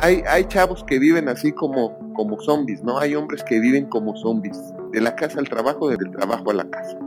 [0.00, 2.98] hay, hay chavos que viven así como, como zombies, ¿no?
[2.98, 4.58] Hay hombres que viven como zombies,
[4.92, 6.98] de la casa al trabajo, del trabajo a la casa.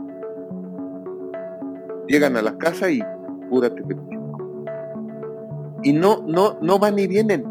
[2.06, 3.00] Llegan a la casa y
[3.48, 3.82] púrate
[5.82, 7.44] Y no, no, no van ni vienen.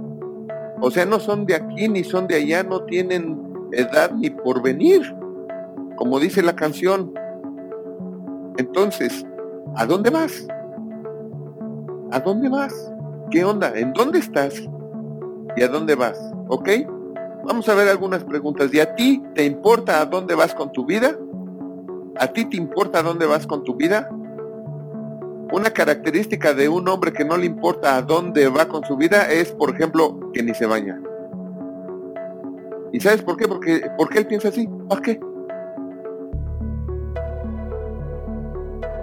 [0.82, 3.42] O sea, no son de aquí ni son de allá, no tienen
[3.72, 5.02] edad ni porvenir,
[5.96, 7.14] como dice la canción.
[8.58, 9.26] Entonces,
[9.76, 10.48] ¿a dónde vas?
[12.12, 12.92] ¿A dónde vas?
[13.32, 13.74] ¿Qué onda?
[13.76, 14.68] ¿En dónde estás?
[15.56, 16.20] ¿Y a dónde vas?
[16.48, 16.70] ¿Ok?
[17.46, 18.74] Vamos a ver algunas preguntas.
[18.74, 21.18] ¿Y a ti te importa a dónde vas con tu vida?
[22.18, 24.10] ¿A ti te importa a dónde vas con tu vida?
[25.52, 29.30] Una característica de un hombre que no le importa a dónde va con su vida
[29.30, 31.00] es, por ejemplo, que ni se baña.
[32.92, 33.48] ¿Y sabes por qué?
[33.48, 34.68] Porque, porque él piensa así.
[34.88, 35.20] ¿Para qué?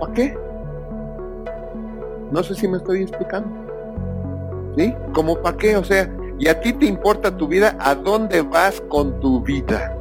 [0.00, 0.36] ¿Para qué?
[2.32, 3.50] No sé si me estoy explicando.
[4.76, 4.94] ¿Sí?
[5.12, 5.76] ¿Cómo para qué?
[5.76, 6.08] O sea,
[6.40, 9.94] y a ti te importa tu vida, ¿a dónde vas con tu vida?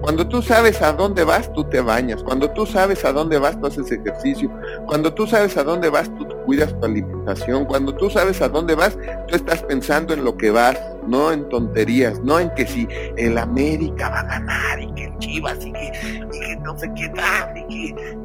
[0.00, 2.22] Cuando tú sabes a dónde vas, tú te bañas.
[2.22, 4.50] Cuando tú sabes a dónde vas, tú haces ejercicio.
[4.86, 7.66] Cuando tú sabes a dónde vas, tú cuidas tu alimentación.
[7.66, 11.46] Cuando tú sabes a dónde vas, tú estás pensando en lo que vas, no en
[11.50, 12.88] tonterías, no en que si
[13.18, 17.58] el América va a ganar y que el Chivas y que, no sé qué tal.
[17.68, 18.18] Y que...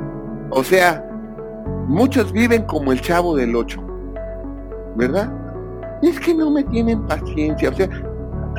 [0.52, 1.06] O sea,
[1.88, 3.84] muchos viven como el chavo del 8,
[4.96, 5.43] ¿verdad?
[6.04, 7.90] Es que no me tienen paciencia, o sea,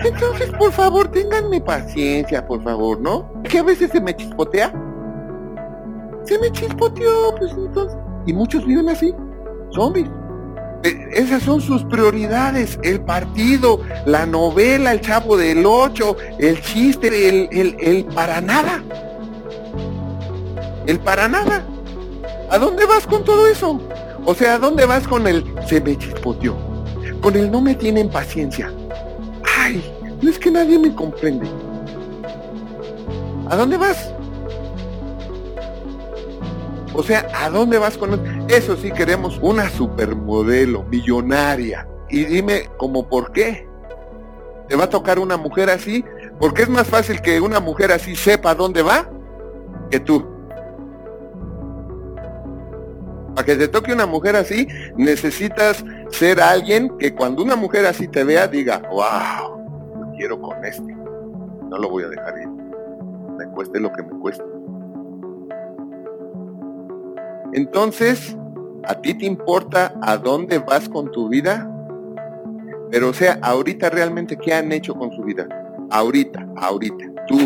[0.03, 3.31] entonces, por favor, ténganme paciencia, por favor, ¿no?
[3.45, 4.73] Que a veces se me chispotea.
[6.25, 7.97] Se me chispoteó, pues entonces.
[8.27, 9.15] Y muchos viven así,
[9.71, 10.09] zombies.
[10.83, 17.29] E, esas son sus prioridades, el partido, la novela, el chavo del ocho, el chiste,
[17.29, 18.83] el, el, el para nada.
[20.87, 21.65] El para nada.
[22.51, 23.81] ¿A dónde vas con todo eso?
[24.25, 26.74] O sea, ¿a dónde vas con el se me chispoteó?
[27.25, 28.71] Con el no me tienen paciencia
[29.65, 29.83] ay,
[30.21, 31.47] no es que nadie me comprende.
[33.49, 34.13] ¿A dónde vas?
[36.93, 38.77] O sea, ¿a dónde vas con eso?
[38.77, 41.89] sí queremos una supermodelo, millonaria.
[42.09, 43.67] Y dime, ¿cómo por qué?
[44.69, 46.05] ¿Te va a tocar una mujer así?
[46.39, 49.11] Porque es más fácil que una mujer así sepa dónde va
[49.91, 50.34] que tú.
[53.35, 58.07] Para que te toque una mujer así, necesitas ser alguien que cuando una mujer así
[58.07, 60.95] te vea diga, wow, quiero con este.
[61.69, 62.49] No lo voy a dejar ir.
[63.37, 64.45] Me cueste lo que me cueste.
[67.53, 68.37] Entonces,
[68.85, 71.71] ¿a ti te importa a dónde vas con tu vida?
[72.91, 75.49] Pero o sea, ahorita realmente, ¿qué han hecho con su vida?
[75.91, 77.07] Ahorita, ahorita.
[77.27, 77.39] Tú,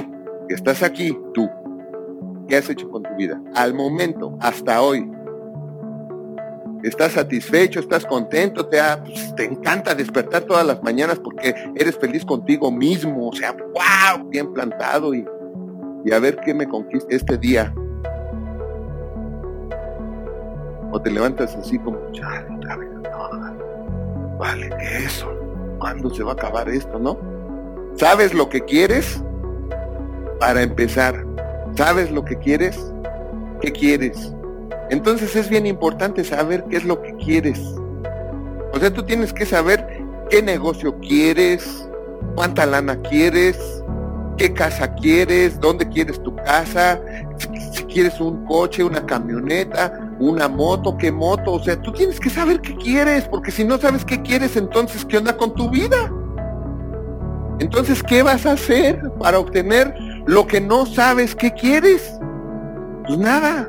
[0.46, 1.48] que estás aquí, tú.
[2.46, 3.40] ¿Qué has hecho con tu vida?
[3.54, 5.10] Al momento, hasta hoy,
[6.82, 12.24] estás satisfecho, estás contento, te, pues, te encanta despertar todas las mañanas porque eres feliz
[12.24, 15.26] contigo mismo, o sea, wow, bien plantado y,
[16.04, 17.74] y a ver qué me conquista este día.
[20.90, 25.28] O te levantas así como, chale, no, vale, ¿qué eso?
[25.78, 27.18] ¿Cuándo se va a acabar esto, no?
[27.94, 29.22] ¿Sabes lo que quieres?
[30.40, 31.26] Para empezar,
[31.76, 32.92] ¿sabes lo que quieres?
[33.60, 34.32] ¿Qué quieres?
[34.90, 37.60] Entonces es bien importante saber qué es lo que quieres.
[38.72, 41.88] O sea, tú tienes que saber qué negocio quieres,
[42.34, 43.82] cuánta lana quieres,
[44.36, 47.00] qué casa quieres, dónde quieres tu casa,
[47.72, 51.54] si, quieres un coche, una camioneta, una moto, qué moto.
[51.54, 55.04] O sea, tú tienes que saber qué quieres, porque si no sabes qué quieres, entonces,
[55.04, 55.96] ¿qué onda con tu vida?
[57.58, 59.94] Entonces, ¿qué vas a hacer para obtener
[60.26, 62.14] lo que no sabes qué quieres?
[63.06, 63.68] Pues nada.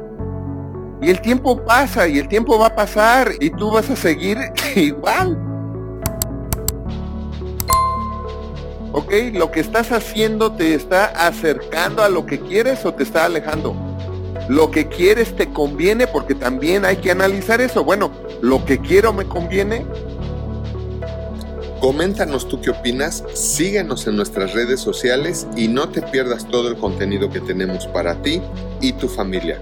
[1.01, 4.37] Y el tiempo pasa y el tiempo va a pasar y tú vas a seguir
[4.75, 5.37] igual.
[8.91, 9.13] ¿Ok?
[9.33, 13.75] Lo que estás haciendo te está acercando a lo que quieres o te está alejando.
[14.49, 17.83] Lo que quieres te conviene porque también hay que analizar eso.
[17.83, 18.11] Bueno,
[18.41, 19.85] lo que quiero me conviene.
[21.79, 26.75] Coméntanos tú qué opinas, síguenos en nuestras redes sociales y no te pierdas todo el
[26.75, 28.41] contenido que tenemos para ti
[28.81, 29.62] y tu familia.